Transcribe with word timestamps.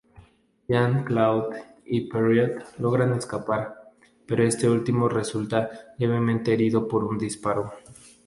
Jean-Claude 0.67 1.63
y 1.85 2.09
Pierrot 2.09 2.79
logran 2.79 3.13
escapar, 3.13 3.91
pero 4.25 4.43
este 4.43 4.67
último 4.67 5.07
resulta 5.07 5.69
levemente 5.99 6.53
herido 6.53 6.87
por 6.87 7.03
un 7.03 7.19
disparo. 7.19 7.71